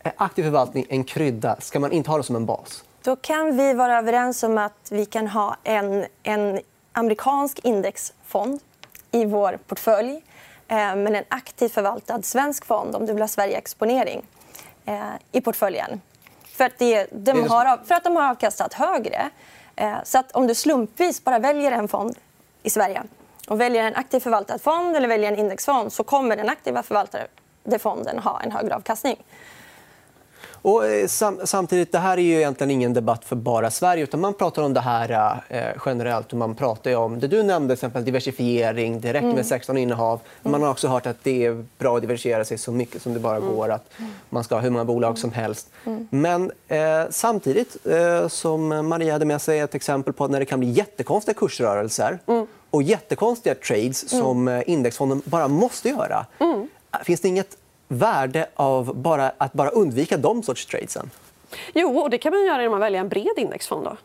Är 0.03 0.13
aktiv 0.17 0.43
förvaltning 0.43 0.87
en 0.89 1.05
krydda? 1.05 1.57
Ska 1.61 1.81
man 1.81 1.93
inte 1.93 2.11
ha 2.11 2.17
det 2.17 2.25
som 2.25 2.37
en 2.37 2.47
bas? 2.47 2.85
Då 3.03 3.17
kan 3.17 3.57
vi 3.57 3.75
vara 3.75 3.99
överens 3.99 4.43
om 4.43 4.59
att 4.59 4.89
vi 4.91 5.07
kan 5.07 5.27
ha 5.27 5.57
en, 5.65 6.05
en 6.23 6.61
amerikansk 6.97 7.59
indexfond 7.65 8.61
i 9.11 9.25
vår 9.25 9.59
portfölj 9.67 10.23
eh, 10.69 10.77
men 10.77 11.17
en 11.17 11.25
aktivt 11.29 11.73
förvaltad 11.73 12.23
svensk 12.23 12.65
fond 12.65 12.97
om 12.97 13.07
du 13.07 13.13
vill 13.13 13.23
ha 13.23 13.29
Sverige-exponering 13.29 14.23
eh, 14.85 15.01
i 15.33 15.41
portföljen. 15.41 16.01
För 16.45 16.65
att, 16.65 16.79
det, 16.79 17.07
de 17.13 17.49
har, 17.49 17.85
för 17.85 17.95
att 17.95 18.05
de 18.05 18.17
har 18.17 18.31
avkastat 18.31 18.75
högre. 18.75 19.31
Eh, 19.77 19.95
så 20.05 20.19
att 20.19 20.33
om 20.33 20.47
du 20.47 20.55
slumpvis 20.55 21.25
bara 21.25 21.39
väljer 21.39 21.73
en 21.73 21.89
fond 21.89 22.19
i 22.63 22.71
Sverige 22.71 23.03
och 23.49 23.61
väljer 23.61 23.85
en 23.85 23.95
aktivt 23.95 24.23
förvaltad 24.23 24.59
fond 24.59 24.97
eller 24.97 25.09
väljer 25.09 25.33
en 25.33 25.39
indexfond 25.39 25.93
så 25.93 26.05
kommer 26.05 26.37
den 26.37 26.49
aktiva 26.49 26.83
förvaltade 26.83 27.79
fonden 27.79 28.19
ha 28.19 28.41
en 28.41 28.53
högre 28.53 28.75
avkastning. 28.75 29.17
Och 30.53 30.87
eh, 30.87 31.07
sam 31.07 31.41
samtidigt, 31.45 31.93
det 31.93 31.99
här 31.99 32.19
är 32.19 32.23
ju 32.23 32.37
egentligen 32.37 32.71
ingen 32.71 32.95
debatt 32.95 33.25
för 33.25 33.37
bara 33.37 33.71
Sverige. 33.71 34.03
utan 34.03 34.21
Man 34.21 34.35
pratar 34.35 34.63
om 34.63 34.75
det 34.75 34.81
här 34.81 35.41
eh, 35.49 35.61
generellt. 35.87 36.33
Och 36.33 36.39
man 36.39 36.55
pratar 36.55 36.97
om 36.97 37.21
det 37.21 37.29
du 37.29 37.43
nämnde, 37.43 37.75
exempel 37.75 38.05
diversifiering. 38.05 39.01
Det 39.01 39.13
räcker 39.13 39.35
med 39.35 39.47
16 39.47 39.77
mm. 39.77 39.83
innehav. 39.83 40.21
Man 40.43 40.63
har 40.63 40.71
också 40.71 40.89
hört 40.89 41.07
att 41.07 41.25
det 41.25 41.47
är 41.47 41.65
bra 41.79 41.97
att 41.97 42.03
diversifiera 42.03 42.45
sig 42.45 42.59
så 42.59 42.73
mycket 42.73 43.03
som 43.03 43.15
det 43.15 43.21
bara 43.21 43.37
mm. 43.37 43.55
går. 43.55 43.71
Att 43.71 43.91
man 44.31 44.45
ska 44.45 44.55
ha 44.55 44.63
hur 44.63 44.71
många 44.71 44.85
bolag 44.85 45.19
som 45.19 45.33
helst. 45.33 45.71
Mm. 45.85 46.09
Men 46.11 46.53
eh, 46.69 47.11
samtidigt, 47.11 47.87
eh, 47.87 48.29
som 48.29 48.89
Maria 48.89 49.13
hade 49.13 49.25
med 49.25 49.43
sig 49.43 49.59
ett 49.59 49.75
exempel 49.75 50.13
på 50.13 50.29
när 50.29 50.41
det 50.41 50.47
kan 50.47 50.61
bli 50.61 50.71
jättekonstiga 50.71 51.35
kursrörelser 51.35 52.19
och 52.71 52.83
jättekonstiga 52.83 53.55
trades 53.55 54.09
som 54.09 54.49
eh, 54.49 54.63
indexfonden 54.67 55.23
bara 55.25 55.49
måste 55.49 55.89
göra. 55.89 56.27
Finns 57.05 57.21
det 57.21 57.29
inget 57.29 57.57
värde 57.89 58.47
av 58.55 58.97
bara, 58.97 59.33
att 59.39 59.53
bara 59.53 59.69
undvika 59.69 60.17
de 60.17 60.43
sorts 60.43 60.67
tradesen? 60.67 61.11
Jo, 61.75 61.99
och 61.99 62.11
det 62.11 62.19
kan 62.19 62.33
man 62.33 62.45
göra 62.45 62.63
genom 62.63 62.75
att 62.75 62.81
välja 62.81 63.01
en 63.01 63.09
bred 63.09 63.33
indexfond. 63.37 63.85
Då. 63.85 63.97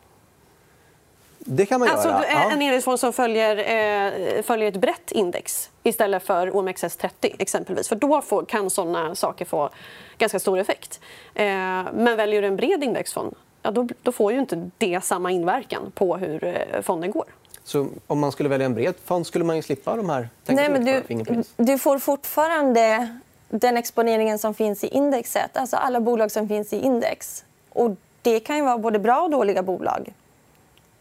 Det 1.39 1.65
kan 1.65 1.79
man 1.79 1.89
alltså, 1.89 2.07
göra. 2.07 2.25
En 2.25 2.61
indexfond 2.61 3.00
som 3.00 3.13
följer, 3.13 3.57
eh, 3.57 4.43
följer 4.43 4.67
ett 4.67 4.77
brett 4.77 5.11
index 5.11 5.69
istället 5.83 6.23
för 6.23 6.51
OMXS30. 6.51 7.35
exempelvis. 7.39 7.89
För 7.89 7.95
Då 7.95 8.21
får, 8.21 8.45
kan 8.45 8.69
såna 8.69 9.15
saker 9.15 9.45
få 9.45 9.69
ganska 10.17 10.39
stor 10.39 10.59
effekt. 10.59 11.00
Eh, 11.33 11.45
men 11.93 12.17
väljer 12.17 12.41
du 12.41 12.47
en 12.47 12.55
bred 12.55 12.83
indexfond 12.83 13.35
ja, 13.61 13.71
då, 13.71 13.88
då, 14.01 14.11
får 14.11 14.33
ju 14.33 14.39
inte 14.39 14.69
det 14.77 15.03
samma 15.03 15.31
inverkan 15.31 15.91
på 15.95 16.17
hur 16.17 16.43
eh, 16.43 16.81
fonden 16.81 17.11
går. 17.11 17.25
Så 17.63 17.88
om 18.07 18.19
man 18.19 18.31
skulle 18.31 18.50
välja 18.50 18.65
en 18.65 18.73
bred 18.73 18.95
fond 19.05 19.27
skulle 19.27 19.45
man 19.45 19.55
ju 19.55 19.61
slippa 19.61 19.95
de 19.95 20.09
här... 20.09 20.29
Nej, 20.45 20.69
men 20.69 20.85
du, 20.85 21.43
du 21.57 21.77
får 21.77 22.00
fortfarande 22.00 23.17
den 23.51 23.77
exponeringen 23.77 24.39
som 24.39 24.53
finns 24.53 24.84
i 24.84 24.88
indexet. 24.88 25.58
Alltså 25.58 25.77
alla 25.77 26.00
bolag 26.00 26.31
som 26.31 26.48
finns 26.48 26.74
i 26.74 26.79
index. 26.79 27.46
Och 27.70 27.91
det 28.22 28.39
kan 28.39 28.58
ju 28.58 28.63
vara 28.63 28.77
både 28.77 29.00
bra 29.00 29.22
och 29.22 29.29
dåliga 29.29 29.63
bolag. 29.63 30.13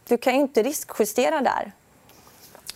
Du 0.07 0.17
kan 0.17 0.33
ju 0.33 0.39
inte 0.39 0.63
riskjustera 0.63 1.41
där. 1.41 1.71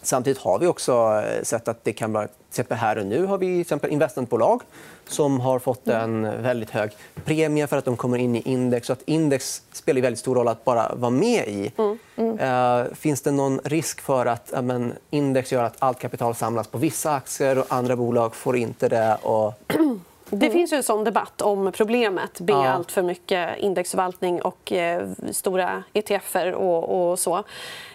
Samtidigt 0.01 0.41
har 0.41 0.59
vi 0.59 0.67
också 0.67 1.23
eh, 1.25 1.43
sett 1.43 1.67
att 1.67 1.83
det 1.83 1.93
kan 1.93 2.13
vara... 2.13 2.27
Till 2.55 2.65
här 2.69 2.97
och 2.97 3.05
nu 3.05 3.25
har 3.25 3.37
vi 3.37 3.61
exempel 3.61 3.91
investmentbolag 3.91 4.61
som 5.07 5.39
har 5.39 5.59
fått 5.59 5.87
en 5.87 6.21
väldigt 6.21 6.69
hög 6.69 6.91
premie 7.25 7.67
för 7.67 7.77
att 7.77 7.85
de 7.85 7.97
kommer 7.97 8.17
in 8.17 8.35
i 8.35 8.41
index. 8.45 8.87
Så 8.87 8.93
att 8.93 9.01
index 9.05 9.61
spelar 9.71 10.01
väldigt 10.01 10.19
stor 10.19 10.35
roll 10.35 10.47
att 10.47 10.65
bara 10.65 10.95
vara 10.95 11.11
med 11.11 11.47
i. 11.47 11.71
Mm. 11.77 11.97
Mm. 12.15 12.39
Uh, 12.39 12.93
finns 12.93 13.21
det 13.21 13.31
någon 13.31 13.59
risk 13.63 14.01
för 14.01 14.25
att 14.25 14.53
men, 14.63 14.93
index 15.09 15.51
gör 15.51 15.63
att 15.63 15.75
allt 15.79 15.99
kapital 15.99 16.35
samlas 16.35 16.67
på 16.67 16.77
vissa 16.77 17.13
aktier 17.13 17.57
och 17.57 17.65
andra 17.69 17.95
bolag 17.95 18.35
får 18.35 18.57
inte 18.57 18.89
det? 18.89 19.17
Och... 19.21 19.53
Det 20.29 20.49
finns 20.49 20.73
ju 20.73 20.77
en 20.77 20.83
sån 20.83 21.03
debatt 21.03 21.41
om 21.41 21.71
problemet 21.71 22.39
med 22.39 22.55
ja. 22.55 22.69
allt 22.69 22.91
för 22.91 23.01
mycket 23.01 23.57
indexförvaltning 23.57 24.41
och 24.41 24.71
eh, 24.71 25.09
stora 25.31 25.83
ETFer 25.93 26.53
och, 26.53 27.11
och, 27.11 27.19
så. 27.19 27.43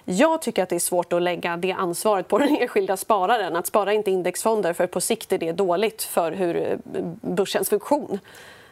Jag 0.05 0.43
tycker 0.43 0.63
att 0.63 0.69
det 0.69 0.75
är 0.75 0.81
svårt 0.81 1.13
att 1.13 1.23
lägga 1.23 1.57
det 1.57 1.73
ansvaret 1.73 2.29
på 2.29 2.39
den 2.39 2.57
enskilda 2.57 2.97
spararen. 2.97 3.57
Att 3.57 3.67
spara 3.67 3.93
inte 3.93 4.11
indexfonder, 4.11 4.73
för 4.73 4.87
på 4.87 5.01
sikt 5.01 5.33
är 5.33 5.39
det 5.39 5.53
dåligt 5.53 6.03
för 6.03 6.33
hur 6.33 6.57
eh, 6.57 6.79
börsens 7.21 7.69
funktion. 7.69 8.19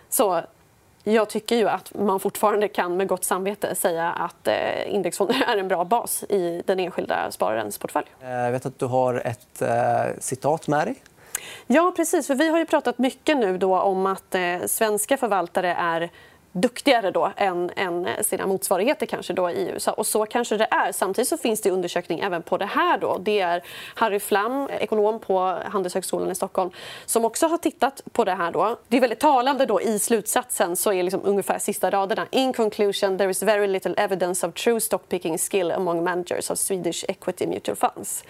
Så 0.08 0.42
jag 1.04 1.28
tycker 1.28 1.56
ju 1.56 1.68
att 1.68 1.94
man 1.94 2.20
fortfarande 2.20 2.68
kan 2.68 2.96
med 2.96 3.08
gott 3.08 3.24
samvete 3.24 3.74
säga 3.74 4.10
att 4.10 4.48
eh, 4.48 4.94
indexfonder 4.94 5.44
är 5.48 5.56
en 5.56 5.68
bra 5.68 5.84
bas 5.84 6.24
i 6.28 6.62
den 6.66 6.80
enskilda 6.80 7.30
spararens 7.30 7.78
portfölj. 7.78 8.06
Jag 8.20 8.52
vet 8.52 8.66
att 8.66 8.78
du 8.78 8.86
har 8.86 9.14
ett 9.14 9.62
eh, 9.62 10.20
citat 10.20 10.68
med 10.68 10.86
dig. 10.86 10.96
Ja, 11.66 11.92
precis. 11.96 12.26
För 12.26 12.34
vi 12.34 12.48
har 12.48 12.58
ju 12.58 12.66
pratat 12.66 12.98
mycket 12.98 13.36
nu 13.36 13.58
då 13.58 13.78
om 13.78 14.06
att 14.06 14.34
eh, 14.34 14.58
svenska 14.66 15.16
förvaltare 15.16 15.74
är 15.78 16.10
duktigare 16.52 17.10
då 17.10 17.32
än, 17.36 17.70
än 17.76 18.06
eh, 18.06 18.22
sina 18.22 18.46
motsvarigheter 18.46 19.06
kanske 19.06 19.32
då 19.32 19.50
i 19.50 19.68
USA. 19.68 19.92
Och 19.92 20.06
så 20.06 20.26
kanske 20.26 20.56
det 20.56 20.68
är. 20.70 20.92
Samtidigt 20.92 21.28
så 21.28 21.36
finns 21.36 21.60
det 21.60 21.70
undersökning 21.70 22.20
även 22.20 22.42
på 22.42 22.56
det 22.56 22.66
här. 22.66 22.98
Då. 22.98 23.18
Det 23.18 23.40
är 23.40 23.62
Harry 23.94 24.20
Flam, 24.20 24.68
ekonom 24.80 25.20
på 25.20 25.58
Handelshögskolan 25.64 26.30
i 26.30 26.34
Stockholm 26.34 26.70
som 27.06 27.24
också 27.24 27.46
har 27.46 27.58
tittat 27.58 28.02
på 28.12 28.24
det 28.24 28.34
här. 28.34 28.52
Då. 28.52 28.78
Det 28.88 28.96
är 28.96 29.00
väldigt 29.00 29.20
talande 29.20 29.66
då 29.66 29.80
i 29.80 29.98
slutsatsen 29.98 30.76
så 30.76 30.92
är 30.92 31.02
liksom 31.02 31.20
ungefär 31.24 31.58
sista 31.58 31.90
raderna. 31.90 32.26
In 32.30 32.52
conclusion, 32.52 33.18
there 33.18 33.30
is 33.30 33.42
very 33.42 33.66
little 33.66 33.94
evidence 33.96 34.46
of 34.46 34.54
true 34.54 34.80
stockpicking 34.80 35.38
skill 35.38 35.70
among 35.70 36.04
managers 36.04 36.50
of 36.50 36.58
Swedish 36.58 37.04
equity 37.08 37.46
mutual 37.46 37.76
funds. 37.76 38.24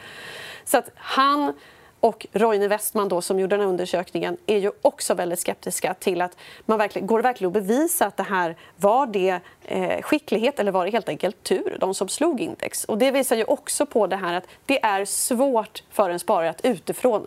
Så 0.64 0.78
att 0.78 0.90
han 0.94 1.52
och 2.00 2.26
Roine 2.32 2.68
Westman 2.68 3.08
då, 3.08 3.20
som 3.20 3.40
gjorde 3.40 3.56
den 3.56 3.60
här 3.60 3.68
undersökningen 3.68 4.36
är 4.46 4.58
ju 4.58 4.70
också 4.82 5.14
väldigt 5.14 5.38
skeptiska 5.38 5.94
till 5.94 6.20
att 6.20 6.36
man 6.66 6.78
verkligen, 6.78 7.06
går 7.06 7.18
det 7.18 7.22
verkligen 7.22 7.48
att 7.48 7.66
bevisa 7.66 8.06
att 8.06 8.16
det 8.16 8.22
här 8.22 8.56
var 8.76 9.06
det 9.06 9.40
eh, 9.64 10.02
skicklighet 10.02 10.60
eller 10.60 10.72
var 10.72 10.84
det 10.84 10.90
helt 10.90 11.08
enkelt 11.08 11.42
tur, 11.42 11.76
de 11.80 11.94
som 11.94 12.08
slog 12.08 12.40
index. 12.40 12.84
Och 12.84 12.98
det 12.98 13.10
visar 13.10 13.36
ju 13.36 13.44
också 13.44 13.86
på 13.86 14.06
det 14.06 14.16
här 14.16 14.34
att 14.34 14.44
det 14.66 14.84
är 14.84 15.04
svårt 15.04 15.82
för 15.90 16.10
en 16.10 16.18
sparare 16.18 16.50
att 16.50 16.64
utifrån 16.64 17.26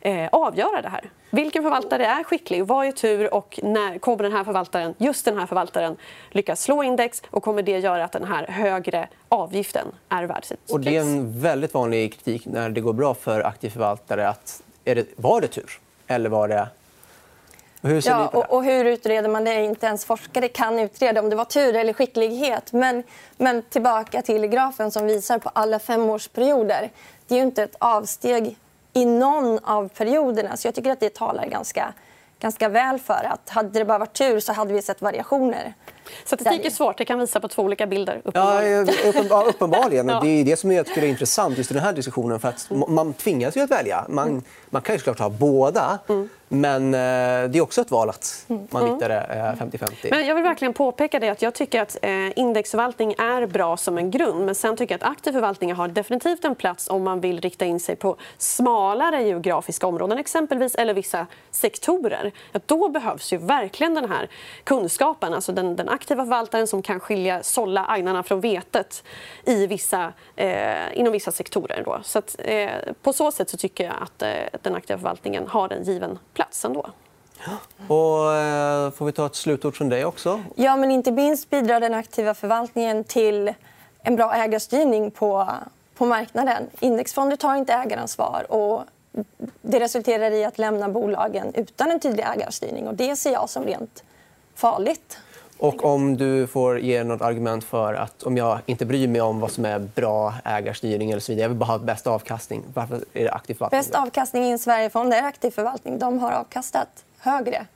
eh, 0.00 0.28
avgöra 0.32 0.82
det 0.82 0.88
här. 0.88 1.10
Vilken 1.30 1.62
förvaltare 1.62 2.06
är 2.06 2.24
skicklig? 2.24 2.66
Vad 2.66 2.86
är 2.86 2.92
tur? 2.92 3.34
Och 3.34 3.60
när 3.62 3.98
kommer 3.98 4.22
den 4.22 4.32
här 4.32 4.44
förvaltaren, 4.44 4.94
just 4.98 5.24
den 5.24 5.38
här 5.38 5.46
förvaltaren 5.46 5.96
lyckas 6.30 6.62
slå 6.62 6.82
index? 6.82 7.22
Och 7.30 7.42
kommer 7.42 7.62
det 7.62 7.78
göra 7.78 8.04
att 8.04 8.12
den 8.12 8.24
här 8.24 8.46
högre 8.46 9.08
avgiften 9.28 9.86
är 10.08 10.24
värd 10.24 10.44
sitt 10.44 10.66
pris? 10.66 10.72
Och 10.72 10.80
det 10.80 10.96
är 10.96 11.00
en 11.00 11.40
väldigt 11.40 11.74
vanlig 11.74 12.12
kritik 12.12 12.46
när 12.46 12.70
det 12.70 12.80
går 12.80 12.92
bra 12.92 13.14
för 13.14 13.40
aktiv 13.40 13.70
förvaltare. 13.70 14.28
Att 14.28 14.62
är 14.84 14.94
det, 14.94 15.06
var 15.16 15.40
det 15.40 15.48
tur? 15.48 15.78
Eller 16.06 16.30
var 16.30 16.48
det 16.48 16.68
hur 17.82 18.08
ja, 18.08 18.28
och, 18.28 18.52
och, 18.52 18.64
hur 18.64 18.84
utreder 18.84 19.28
man 19.28 19.44
det? 19.44 19.64
Inte 19.64 19.86
ens 19.86 20.04
forskare 20.04 20.48
kan 20.48 20.78
utreda 20.78 21.20
om 21.20 21.30
det 21.30 21.36
var 21.36 21.44
tur 21.44 21.76
eller 21.76 21.92
skicklighet. 21.92 22.72
Men, 22.72 23.02
men 23.36 23.62
tillbaka 23.62 24.22
till 24.22 24.46
grafen 24.46 24.90
som 24.90 25.06
visar 25.06 25.38
på 25.38 25.48
alla 25.48 25.78
femårsperioder. 25.78 26.90
Det 27.26 27.34
är 27.34 27.38
ju 27.38 27.44
inte 27.44 27.62
ett 27.62 27.76
avsteg 27.78 28.56
i 28.92 29.06
någon 29.06 29.58
av 29.64 29.88
perioderna. 29.88 30.56
Så 30.56 30.66
jag 30.68 30.74
tycker 30.74 30.90
att 30.90 31.00
det 31.00 31.14
talar 31.14 31.46
ganska, 31.46 31.92
ganska 32.40 32.68
väl 32.68 32.98
för 32.98 33.26
att 33.32 33.50
hade 33.50 33.78
det 33.78 33.84
bara 33.84 33.98
varit 33.98 34.18
tur 34.18 34.40
så 34.40 34.52
hade 34.52 34.72
vi 34.72 34.82
sett 34.82 35.02
variationer. 35.02 35.74
Statistik 36.24 36.64
är 36.66 36.70
svårt. 36.70 36.98
Det 36.98 37.04
kan 37.04 37.18
visa 37.18 37.40
på 37.40 37.48
två 37.48 37.62
olika 37.62 37.86
bilder. 37.86 38.20
Uppenbarligen. 38.24 38.88
Ja, 39.28 39.44
uppenbarligen. 39.48 40.08
ja. 40.08 40.20
Det 40.20 40.28
är 40.28 40.44
det 40.44 40.56
som 40.56 40.72
jag 40.72 40.86
tycker 40.86 41.02
är 41.02 41.06
intressant 41.06 41.58
just 41.58 41.70
i 41.70 41.74
den 41.74 41.82
här 41.82 41.92
diskussionen. 41.92 42.40
För 42.40 42.48
att 42.48 42.70
man 42.88 43.12
tvingas 43.12 43.56
ju 43.56 43.60
att 43.60 43.70
välja. 43.70 44.04
Man, 44.08 44.42
man 44.70 44.82
kan 44.82 44.94
ju 44.94 44.98
såklart 44.98 45.18
ha 45.18 45.28
båda. 45.28 45.98
Mm. 46.08 46.28
Men 46.52 46.94
eh, 46.94 47.50
det 47.50 47.58
är 47.58 47.60
också 47.60 47.80
ett 47.80 47.90
val 47.90 48.08
att 48.08 48.44
man 48.46 48.82
mm. 48.82 48.94
viktade 48.94 49.26
50-50. 49.60 49.82
Eh, 49.82 50.10
men 50.10 50.26
jag 50.26 50.34
vill 50.34 50.44
verkligen 50.44 50.72
påpeka 50.72 51.18
det 51.18 51.28
att 51.28 51.42
jag 51.42 51.54
tycker 51.54 51.82
att 51.82 51.96
eh, 52.02 52.38
indexförvaltning 52.38 53.14
är 53.18 53.46
bra 53.46 53.76
som 53.76 53.98
en 53.98 54.10
grund. 54.10 54.46
Men 54.46 54.54
sen 54.54 54.76
tycker 54.76 54.94
jag 54.94 55.04
att 55.04 55.12
aktiv 55.12 55.32
förvaltning 55.32 55.72
har 55.72 55.88
definitivt 55.88 56.44
en 56.44 56.54
plats 56.54 56.90
om 56.90 57.02
man 57.02 57.20
vill 57.20 57.40
rikta 57.40 57.64
in 57.64 57.80
sig 57.80 57.96
på 57.96 58.16
smalare 58.38 59.22
geografiska 59.22 59.86
områden 59.86 60.18
exempelvis 60.18 60.74
eller 60.74 60.94
vissa 60.94 61.26
sektorer. 61.50 62.32
Att 62.52 62.68
då 62.68 62.88
behövs 62.88 63.32
ju 63.32 63.36
verkligen 63.36 63.94
den 63.94 64.10
här 64.10 64.28
kunskapen, 64.64 65.34
alltså 65.34 65.52
den, 65.52 65.76
den 65.76 65.88
aktiva 65.90 66.24
förvaltaren 66.24 66.66
som 66.66 66.82
kan 66.82 67.00
skilja, 67.00 67.42
sålla 67.42 67.84
agnarna 67.84 68.22
från 68.22 68.40
vetet 68.40 69.04
i 69.44 69.66
vissa, 69.66 70.12
eh, 70.36 70.98
inom 70.98 71.12
vissa 71.12 71.32
sektorer. 71.32 71.82
Då. 71.84 72.00
Så 72.02 72.18
att, 72.18 72.36
eh, 72.38 72.70
på 73.02 73.12
så 73.12 73.32
sätt 73.32 73.50
så 73.50 73.56
tycker 73.56 73.84
jag 73.84 73.94
att 74.00 74.22
eh, 74.22 74.60
den 74.62 74.74
aktiva 74.74 74.98
förvaltningen 74.98 75.46
har 75.46 75.72
en 75.72 75.82
given 75.82 76.18
plats 76.34 76.64
ändå. 76.64 76.90
Och, 77.88 78.34
eh, 78.34 78.90
får 78.90 79.06
vi 79.06 79.12
ta 79.12 79.26
ett 79.26 79.34
slutord 79.34 79.76
från 79.76 79.88
dig 79.88 80.04
också? 80.04 80.42
Ja, 80.54 80.76
men 80.76 80.90
inte 80.90 81.10
minst 81.10 81.50
bidrar 81.50 81.80
den 81.80 81.94
aktiva 81.94 82.34
förvaltningen 82.34 83.04
till 83.04 83.54
en 84.02 84.16
bra 84.16 84.34
ägarstyrning 84.34 85.10
på, 85.10 85.48
på 85.96 86.06
marknaden. 86.06 86.70
Indexfonder 86.80 87.36
tar 87.36 87.54
inte 87.54 87.72
ägaransvar. 87.72 88.46
Och 88.48 88.84
det 89.62 89.80
resulterar 89.80 90.30
i 90.30 90.44
att 90.44 90.58
lämna 90.58 90.88
bolagen 90.88 91.52
utan 91.54 91.90
en 91.90 92.00
tydlig 92.00 92.24
ägarstyrning. 92.34 92.88
Och 92.88 92.94
det 92.94 93.16
ser 93.16 93.32
jag 93.32 93.50
som 93.50 93.64
rent 93.64 94.04
farligt. 94.54 95.18
Och 95.60 95.84
om 95.84 96.16
du 96.16 96.46
får 96.46 96.78
ge 96.78 97.04
något 97.04 97.20
argument 97.20 97.64
för 97.64 97.94
att 97.94 98.22
om 98.22 98.36
jag 98.36 98.58
inte 98.66 98.86
bryr 98.86 99.08
mig 99.08 99.20
om 99.20 99.40
vad 99.40 99.50
som 99.50 99.64
är 99.64 99.78
bra 99.78 100.34
ägarstyrning 100.44 101.10
eller 101.10 101.20
så 101.20 101.32
vidare, 101.32 101.42
jag 101.42 101.48
vill 101.48 101.58
bara 101.58 101.64
ha 101.64 101.78
bäst 101.78 102.06
avkastning. 102.06 102.62
Varför 102.74 102.96
är 103.12 103.24
det 103.24 103.30
aktiv 103.30 103.54
förvaltning? 103.54 103.80
Bäst 103.80 103.94
avkastning 103.94 104.44
i 104.44 104.50
en 104.50 104.58
Sverigefond 104.58 105.12
är 105.12 105.22
aktiv 105.22 105.50
förvaltning. 105.50 105.98
De 105.98 106.18
har 106.18 106.32
avkastat 106.32 107.04
högre 107.18 107.66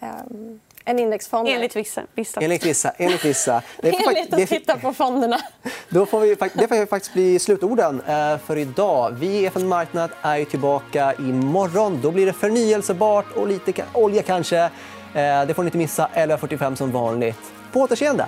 um, 0.00 0.60
en 0.84 0.98
indexfond. 0.98 1.48
Enligt 1.48 1.76
vissa. 1.76 2.02
vissa. 2.14 2.40
Enligt 2.40 2.66
vissa. 2.66 2.90
Enligt, 2.90 3.24
vissa. 3.24 3.62
Det 3.82 3.92
får 3.92 4.16
enligt 4.16 4.34
att 4.34 4.48
titta 4.48 4.76
på 4.76 4.92
fonderna. 4.92 5.40
Då 5.88 6.06
får 6.06 6.20
vi, 6.20 6.36
det 6.54 6.68
får 6.68 6.86
faktiskt 6.86 7.12
bli 7.12 7.38
slutorden 7.38 8.00
eh, 8.00 8.38
för 8.38 8.56
idag. 8.56 9.10
Vi 9.10 9.46
är 9.46 9.50
från 9.50 9.68
Marknad 9.68 10.10
är 10.22 10.44
tillbaka 10.44 11.14
imorgon. 11.18 12.00
Då 12.02 12.10
blir 12.10 12.26
det 12.26 12.32
förnyelsebart 12.32 13.36
och 13.36 13.48
lite 13.48 13.84
olja 13.92 14.22
kanske. 14.22 14.70
Eh, 15.14 15.46
det 15.46 15.54
får 15.54 15.62
ni 15.62 15.66
inte 15.66 15.78
missa. 15.78 16.08
11.45 16.14 16.74
som 16.74 16.90
vanligt. 16.90 17.52
På 17.72 17.80
återseende! 17.80 18.24